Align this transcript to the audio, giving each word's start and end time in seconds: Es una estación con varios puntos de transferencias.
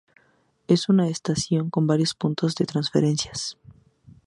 Es 0.67 0.89
una 0.89 1.07
estación 1.09 1.69
con 1.69 1.85
varios 1.85 2.15
puntos 2.15 2.55
de 2.55 2.65
transferencias. 2.65 3.59